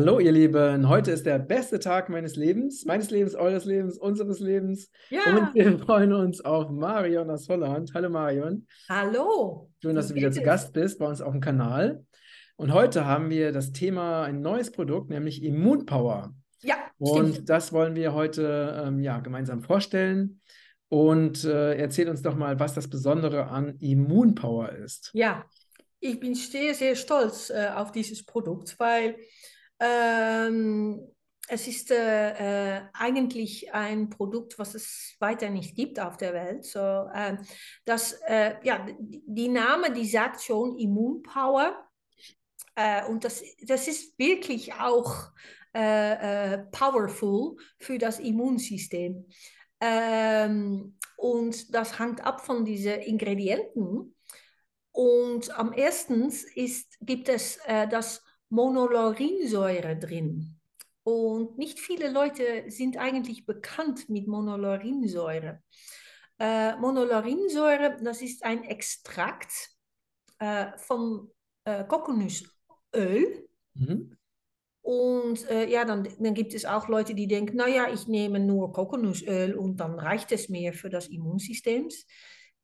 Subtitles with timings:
[0.00, 0.88] Hallo, ihr Lieben.
[0.88, 4.92] Heute ist der beste Tag meines Lebens, meines Lebens, eures Lebens, unseres Lebens.
[5.10, 5.22] Ja.
[5.26, 7.90] Und wir freuen uns auf Marion aus Holland.
[7.94, 8.64] Hallo, Marion.
[8.88, 9.72] Hallo.
[9.82, 12.06] Schön, dass du wieder zu Gast bist bei uns auf dem Kanal.
[12.54, 16.32] Und heute haben wir das Thema ein neues Produkt, nämlich Immunpower.
[16.62, 17.48] Ja, Und stimmt.
[17.48, 20.42] das wollen wir heute ähm, ja, gemeinsam vorstellen.
[20.88, 25.10] Und äh, erzähl uns doch mal, was das Besondere an Immunpower ist.
[25.12, 25.44] Ja,
[25.98, 29.16] ich bin sehr, sehr stolz äh, auf dieses Produkt, weil
[29.80, 31.08] ähm,
[31.48, 36.64] es ist äh, äh, eigentlich ein Produkt, was es weiter nicht gibt auf der Welt.
[36.64, 37.38] So, ähm,
[37.84, 41.74] das, äh, ja, die, Name, die sagt schon Immunpower.
[42.74, 45.30] Äh, und das, das ist wirklich auch
[45.74, 49.26] äh, äh, powerful für das Immunsystem.
[49.80, 54.14] Ähm, und das hängt ab von diesen Ingredienten.
[54.92, 60.58] Und am ersten ist, gibt es äh, das Monolaurinsäure drin.
[61.02, 65.62] Und nicht viele Leute sind eigentlich bekannt mit Monolaurinsäure.
[66.38, 69.52] Äh, Monolaurinsäure, das ist ein Extrakt
[70.38, 71.30] äh, von
[71.64, 73.48] äh, Kokosnussöl.
[73.74, 74.16] Mhm.
[74.82, 78.72] Und äh, ja, dann, dann gibt es auch Leute, die denken, naja, ich nehme nur
[78.72, 81.88] Kokosnussöl und dann reicht es mir für das Immunsystem.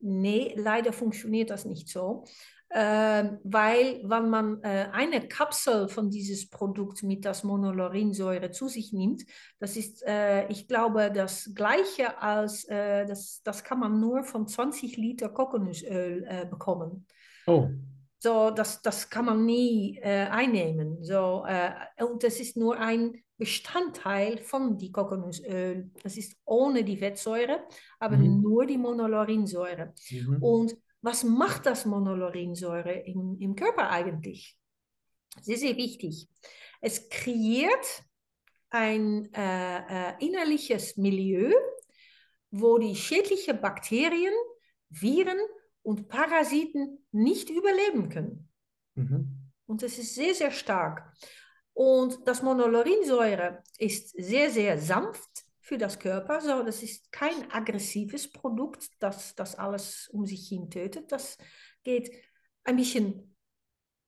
[0.00, 2.24] Nee, leider funktioniert das nicht so.
[2.72, 8.92] Äh, weil, wenn man äh, eine Kapsel von dieses Produkt mit das Monolaurinsäure zu sich
[8.92, 9.24] nimmt,
[9.58, 14.46] das ist, äh, ich glaube, das gleiche als, äh, das, das kann man nur von
[14.46, 17.06] 20 Liter Kokosnussöl bekommen.
[17.46, 17.68] Oh,
[18.22, 21.02] So, das, das kann man nie einnehmen.
[21.02, 21.44] So,
[21.98, 25.90] und das ist nur ein Bestandteil von die Kokosnussöl.
[26.02, 27.64] Das ist ohne die Fettsäure,
[27.98, 28.42] aber Mhm.
[28.42, 29.94] nur die Monolaurinsäure.
[30.10, 30.36] Mhm.
[30.42, 34.58] Und was macht das Monolaurinsäure im, im Körper eigentlich?
[35.40, 36.28] Sehr, sehr wichtig.
[36.80, 38.04] Es kreiert
[38.70, 41.52] ein äh, äh, innerliches Milieu,
[42.50, 44.34] wo die schädlichen Bakterien,
[44.88, 45.38] Viren
[45.82, 48.48] und Parasiten nicht überleben können.
[48.94, 49.50] Mhm.
[49.66, 51.12] Und das ist sehr, sehr stark.
[51.72, 56.40] Und das Monolaurinsäure ist sehr, sehr sanft für das Körper.
[56.40, 61.12] So, das ist kein aggressives Produkt, das das alles um sich hin tötet.
[61.12, 61.38] Das
[61.84, 62.10] geht
[62.64, 63.36] ein bisschen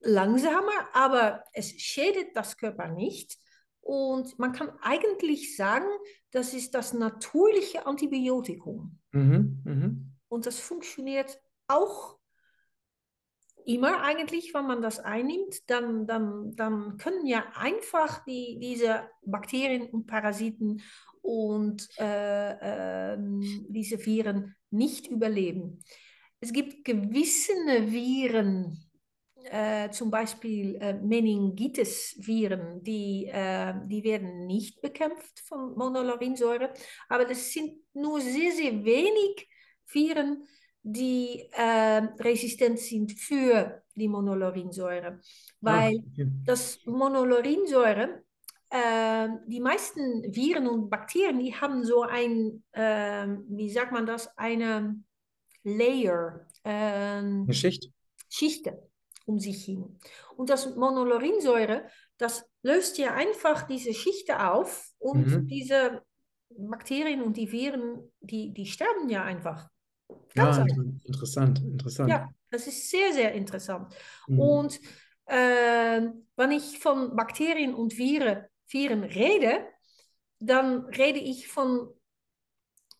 [0.00, 3.38] langsamer, aber es schädigt das Körper nicht.
[3.80, 5.88] Und man kann eigentlich sagen,
[6.30, 8.98] das ist das natürliche Antibiotikum.
[9.12, 9.62] Mhm.
[9.64, 10.12] Mhm.
[10.28, 12.18] Und das funktioniert auch
[13.64, 19.88] immer eigentlich, wenn man das einnimmt, dann, dann, dann können ja einfach die, diese Bakterien
[19.88, 20.82] und Parasiten
[21.26, 23.18] und äh, äh,
[23.68, 25.82] diese Viren nicht überleben.
[26.40, 27.52] Es gibt gewisse
[27.90, 28.78] Viren,
[29.50, 36.72] äh, zum Beispiel äh, Meningitis-Viren, die, äh, die werden nicht bekämpft von Monolaurinsäure,
[37.08, 39.48] aber das sind nur sehr, sehr wenig
[39.86, 40.44] Viren,
[40.82, 45.20] die äh, resistent sind für die Monolaurinsäure.
[45.60, 46.28] Weil Ah, okay.
[46.44, 48.22] das Monolaurinsäure,
[48.70, 54.28] äh, die meisten Viren und Bakterien, die haben so ein, äh, wie sagt man das,
[54.36, 54.96] eine
[55.64, 57.90] Layer, äh, Eine Schicht.
[58.28, 58.76] Schichten
[59.26, 59.98] um sich hin.
[60.36, 65.48] Und das Monolaurinsäure, das löst ja einfach diese Schichten auf und Mhm.
[65.48, 66.02] diese
[66.50, 69.68] Bakterien und die Viren, die, die sterben ja einfach.
[70.34, 70.76] Ja, Ganz einfach.
[70.76, 72.10] inter- interessant, interessant.
[72.10, 73.92] Ja, das ist sehr, sehr interessant.
[74.28, 74.38] Mhm.
[74.40, 74.80] Und
[75.28, 79.66] wenn ich von Bakterien und Viren, Viren rede,
[80.38, 81.88] dann rede ich von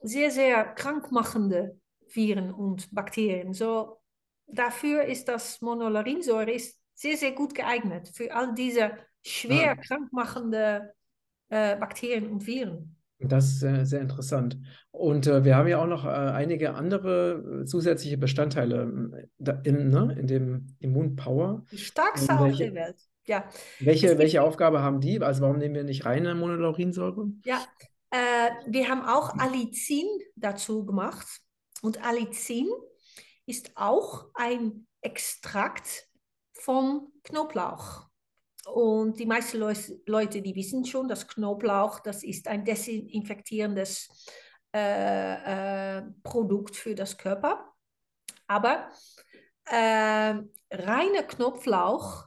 [0.00, 1.78] sehr, sehr krankmachende
[2.08, 3.52] Viren und Bakterien.
[3.52, 4.00] So,
[4.46, 10.94] dafür ist das Monolaurinsäure ist sehr, sehr gut geeignet für all diese schwer krankmachende
[11.48, 12.95] äh, Bakterien und Viren.
[13.18, 14.58] Das ist sehr, sehr interessant.
[14.90, 19.52] Und äh, wir haben ja auch noch äh, einige andere äh, zusätzliche Bestandteile ähm, da,
[19.64, 21.64] in, ne, in dem Immunpower.
[21.72, 22.96] Die stärkste Ähm, auf welche- der Welt.
[23.28, 23.48] Ja,
[23.80, 25.20] Welche, welche Aufgabe haben die?
[25.20, 27.26] Also warum nehmen wir nicht reine Monolaurinsäure?
[27.44, 27.66] Ja,
[28.10, 30.06] äh, wir haben auch Allicin
[30.36, 31.26] dazu gemacht.
[31.82, 32.68] Und Allicin
[33.46, 36.06] ist auch ein Extrakt
[36.52, 38.06] von Knoblauch.
[38.66, 44.08] Und die meisten Leute, die wissen schon, dass Knoblauch, das ist ein desinfektierendes
[44.74, 47.72] äh, äh, Produkt für das Körper.
[48.46, 48.90] Aber
[49.66, 50.34] äh,
[50.70, 52.26] reiner Knoblauch,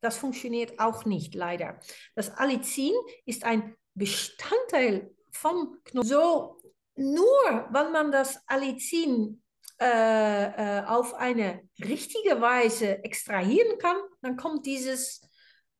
[0.00, 1.78] das funktioniert auch nicht, leider.
[2.14, 2.92] Das Allicin
[3.24, 6.08] ist ein Bestandteil vom Knoblauch.
[6.08, 9.42] So, nur wenn man das Allicin
[9.80, 15.25] äh, äh, auf eine richtige Weise extrahieren kann, dann kommt dieses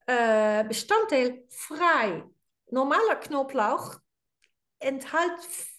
[0.06, 2.24] äh, Bestandteil frei.
[2.70, 3.96] Normaler Knoblauch
[4.78, 5.38] enthält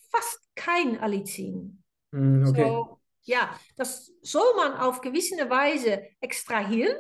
[0.09, 1.83] fast kein Allicin.
[2.12, 2.65] Mm, okay.
[2.65, 6.95] So, ja, das soll man auf gewisse Weise extrahieren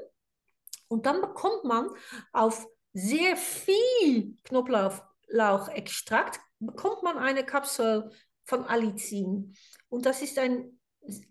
[0.87, 1.89] und dann bekommt man
[2.33, 8.11] auf sehr viel Knoblauchextrakt bekommt man eine Kapsel
[8.43, 9.53] von Allicin.
[9.89, 10.79] Und das ist ein,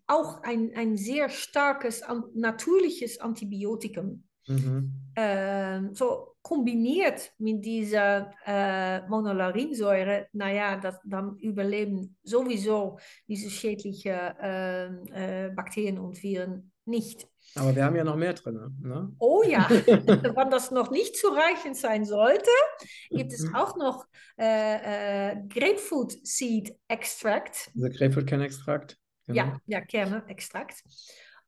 [0.07, 2.03] auch ein, ein sehr starkes,
[2.35, 4.26] natürliches Antibiotikum.
[4.47, 4.93] Mhm.
[5.15, 15.51] Äh, so kombiniert mit dieser äh, Monolarinsäure, naja, das, dann überleben sowieso diese schädlichen äh,
[15.55, 17.27] Bakterien und Viren nicht.
[17.57, 18.77] Aber wir haben ja noch mehr drin.
[18.83, 19.13] Ne?
[19.19, 22.51] Oh ja, wenn das noch nicht zureichend sein sollte,
[23.11, 23.55] gibt es Mhm.
[23.57, 24.05] auch noch
[24.39, 27.71] äh, äh, Grapefruit Seed Extract.
[27.75, 28.99] Also Grapefruit-Kernextrakt.
[29.27, 29.37] Genau.
[29.37, 30.83] Ja, ja, Kernextrakt.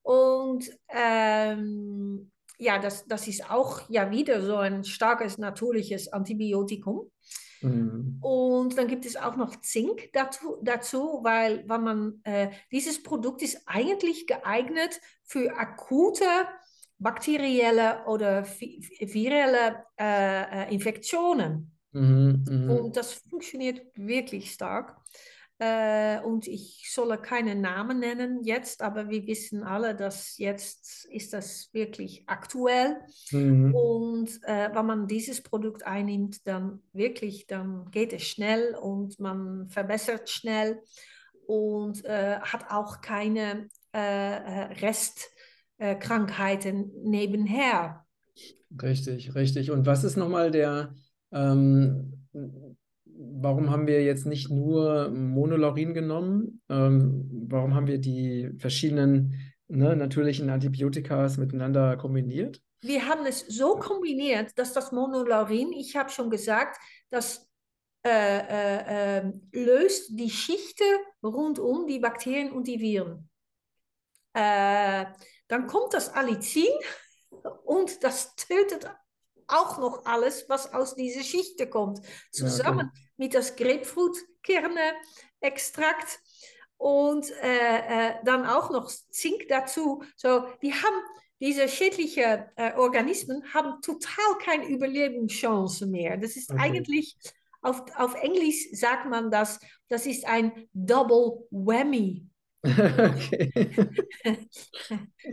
[0.02, 7.10] Und ähm, ja, das, das ist auch ja wieder so ein starkes natürliches Antibiotikum.
[7.60, 8.18] Mhm.
[8.20, 13.42] Und dann gibt es auch noch Zink dazu, dazu weil wenn man, äh, dieses Produkt
[13.42, 16.24] ist eigentlich geeignet für akute
[16.98, 18.80] bakterielle oder vi-
[19.12, 21.72] virale äh, äh, Infektionen.
[21.92, 22.44] Mhm.
[22.48, 22.70] Mhm.
[22.70, 24.96] Und das funktioniert wirklich stark.
[25.60, 31.32] Äh, und ich solle keine Namen nennen jetzt, aber wir wissen alle, dass jetzt ist
[31.32, 32.96] das wirklich aktuell.
[33.32, 33.74] Mhm.
[33.74, 39.68] Und äh, wenn man dieses Produkt einnimmt, dann wirklich, dann geht es schnell und man
[39.68, 40.80] verbessert schnell
[41.46, 44.68] und äh, hat auch keine äh, äh,
[45.80, 48.04] Restkrankheiten nebenher.
[48.82, 49.70] Richtig, richtig.
[49.70, 50.94] Und was ist nochmal der,
[51.32, 52.28] ähm,
[53.18, 56.62] warum haben wir jetzt nicht nur Monolaurin genommen?
[56.68, 59.34] Ähm, warum haben wir die verschiedenen
[59.66, 62.62] ne, natürlichen Antibiotikas miteinander kombiniert?
[62.80, 66.78] Wir haben es so kombiniert, dass das Monolaurin, ich habe schon gesagt,
[67.10, 67.48] das
[68.04, 70.84] äh, äh, äh, löst die Schichten
[71.22, 73.28] rund um die Bakterien und die Viren.
[74.32, 75.06] Äh,
[75.48, 76.72] dann kommt das Allicin
[77.64, 78.88] und das tötet
[79.48, 82.00] auch noch alles, was aus dieser Schicht kommt.
[82.30, 86.20] Zusammen mit das Grapefruit-Kerne-Extrakt
[86.76, 90.02] und äh, äh, dann auch noch Zink dazu.
[90.16, 91.02] So, die haben
[91.40, 96.16] diese schädlichen äh, Organismen haben total keine Überlebenschance mehr.
[96.16, 96.60] Das ist Okay.
[96.62, 97.16] eigentlich,
[97.62, 102.24] auf, auf Englisch sagt man das, das ist ein Double Whammy.
[102.64, 103.52] Okay.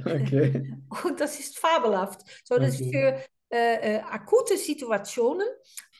[0.05, 0.73] Okay.
[1.03, 2.21] Und das ist fabelhaft.
[2.43, 2.91] So, das ist Okay.
[2.91, 3.19] für
[3.49, 5.47] äh, äh, akute Situationen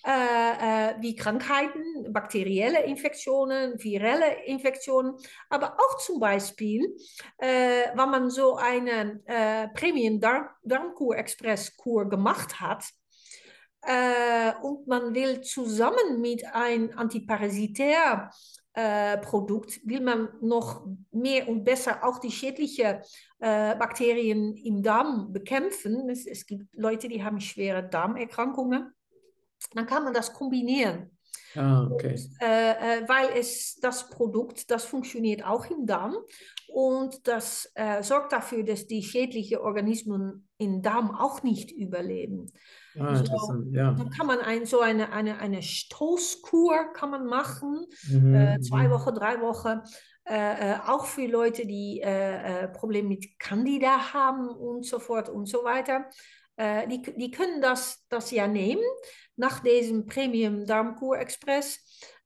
[0.05, 5.17] äh, äh, wie Krankheiten, bakterielle Infektionen, virelle Infektionen,
[5.49, 6.95] aber auch zum Beispiel,
[7.37, 12.85] äh, wenn man so eine äh, Premium-Darmkur-Express-Kur gemacht hat,
[13.81, 18.31] äh, und man will zusammen mit einem Antiparasitär
[18.75, 22.97] äh, Produkt will man noch mehr und besser auch die schädlichen
[23.39, 26.09] äh, Bakterien im Darm bekämpfen.
[26.09, 28.93] Es, es gibt Leute, die haben schwere Darmerkrankungen.
[29.73, 31.14] Dann kann man das kombinieren.
[31.55, 32.15] Ah, okay.
[32.41, 36.15] Äh, äh, weil es das Produkt, das funktioniert auch im Darm
[36.67, 42.51] und das äh, sorgt dafür, dass die schädlichen Organismen im Darm auch nicht überleben.
[42.99, 43.91] Ah, So, ja.
[43.91, 48.87] Dann kann man ein, so eine, eine, eine Stoßkur kann man machen, Mhm, äh, zwei
[48.87, 48.91] mhm.
[48.91, 49.81] Wochen, drei Wochen.
[50.27, 55.45] Äh, äh, auch für Leute, die äh, Probleme mit Candida haben und so fort und
[55.45, 56.05] so weiter.
[56.57, 58.83] Äh, die, die können das, das ja nehmen
[59.35, 61.79] nach diesem Premium Darmkur Express.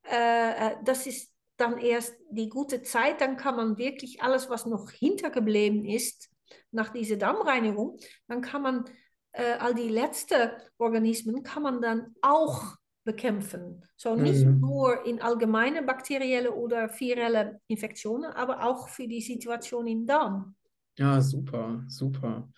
[0.04, 3.22] Äh, äh, das ist dann erst die gute Zeit.
[3.22, 6.30] Dann kann man wirklich alles, was noch hintergeblieben ist,
[6.72, 8.86] nach dieser Darmreinigung, dann kann man
[9.34, 13.84] äh, all die letzten Organismen kann man dann auch bekämpfen.
[13.96, 14.60] So nicht Mhm.
[14.60, 20.56] nur in allgemeine bakterielle oder virelle Infektionen, aber auch für die Situation im Darm.
[20.98, 22.50] Ja, super, super.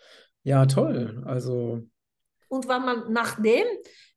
[0.44, 1.24] Ja, toll.
[1.26, 1.84] Also,
[2.48, 3.66] Und wenn man nachdem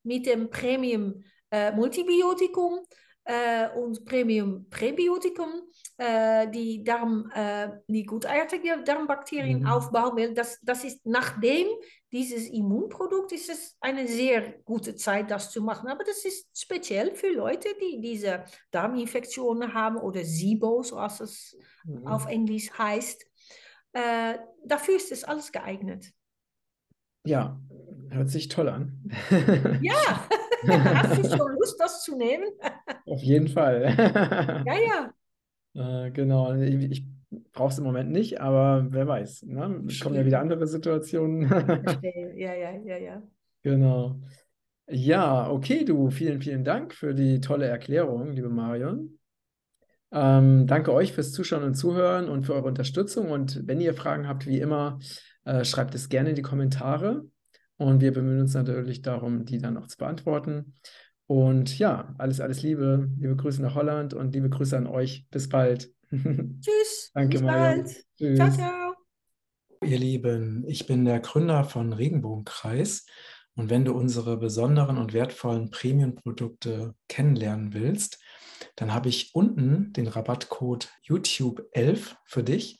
[0.03, 2.81] mit dem Premium äh, Multibiotikum
[3.25, 5.63] äh, und Premium Präbiotikum
[5.97, 9.67] äh, die, Darm, äh, die gutartige Darmbakterien Mhm.
[9.67, 11.67] aufbauen will, das, das ist nachdem
[12.13, 15.89] dieses Immunprodukt ist es eine sehr gute Zeit, das zu machen.
[15.89, 21.57] Aber das ist speziell für Leute, die diese Darminfektionen haben oder SIBO, so als es
[21.85, 22.07] mhm.
[22.07, 23.27] auf Englisch heißt.
[23.95, 26.13] Äh, dafür ist es alles geeignet.
[27.27, 27.59] ja,
[28.11, 29.01] hört sich toll an.
[29.81, 30.29] Ja,
[30.69, 32.45] hast du schon Lust, das zu nehmen?
[33.07, 33.95] Auf jeden Fall.
[34.67, 35.15] Ja, ja.
[35.77, 37.07] Äh, genau, ich, ich
[37.53, 39.83] brauche es im Moment nicht, aber wer weiß, ne?
[39.89, 41.51] Es kommen ja wieder andere Situationen.
[42.37, 43.23] Ja, ja, ja, ja.
[43.63, 44.21] Genau.
[44.87, 49.19] Ja, okay, du, vielen, vielen Dank für die tolle Erklärung, liebe Marion.
[50.15, 53.31] Ähm, danke euch fürs Zuschauen und Zuhören und für eure Unterstützung.
[53.31, 55.01] Und wenn ihr Fragen habt, wie immer,
[55.45, 57.25] äh, schreibt es gerne in die Kommentare.
[57.77, 60.75] Und wir bemühen uns natürlich darum, die dann auch zu beantworten.
[61.27, 63.11] Und ja, alles, alles Liebe.
[63.19, 65.27] Liebe Grüße nach Holland und liebe Grüße an euch.
[65.31, 65.91] Bis bald.
[66.11, 67.11] Tschüss.
[67.13, 68.07] Danke, Bis.
[68.17, 68.37] Tschüss.
[68.37, 68.95] Ciao, ciao.
[69.83, 73.05] Ihr Lieben, ich bin der Gründer von Regenbogenkreis
[73.55, 78.19] und wenn du unsere besonderen und wertvollen Premium-Produkte kennenlernen willst,
[78.77, 82.79] dann habe ich unten den Rabattcode YouTube11 für dich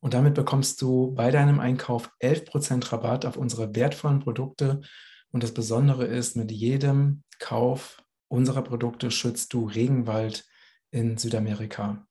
[0.00, 4.80] und damit bekommst du bei deinem Einkauf 11% Rabatt auf unsere wertvollen Produkte
[5.30, 10.46] und das Besondere ist, mit jedem Kauf unserer Produkte schützt du Regenwald
[10.90, 12.06] in Südamerika.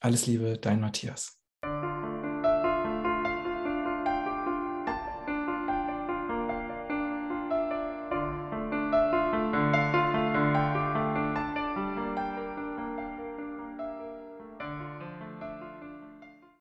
[0.00, 1.37] Alles Liebe, dein Matthias.